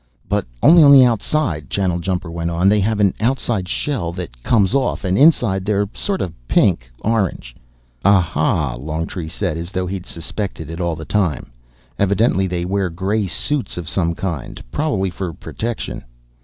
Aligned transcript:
"But 0.27 0.47
only 0.63 0.81
on 0.81 0.91
the 0.91 1.05
outside," 1.05 1.69
Channeljumper 1.69 2.31
went 2.31 2.49
on. 2.49 2.69
"They 2.69 2.79
have 2.79 2.99
an 2.99 3.13
outside 3.19 3.69
shell 3.69 4.11
that 4.13 4.41
comes 4.41 4.73
off, 4.73 5.03
and 5.03 5.15
inside 5.15 5.63
they're 5.63 5.87
sort 5.93 6.21
of 6.21 6.33
pink 6.47 6.89
orange." 7.01 7.55
"Ah 8.03 8.19
ha," 8.19 8.73
Longtree 8.77 9.27
said, 9.27 9.57
as 9.57 9.69
though 9.69 9.85
he'd 9.85 10.07
suspected 10.07 10.71
it 10.71 10.81
all 10.81 10.95
the 10.95 11.05
time. 11.05 11.51
"Evidently 11.99 12.47
they 12.47 12.65
wear 12.65 12.89
grey 12.89 13.27
suits 13.27 13.77
of 13.77 13.87
some 13.87 14.15
kind, 14.15 14.63
probably 14.71 15.11
for 15.11 15.33
protection." 15.33 16.03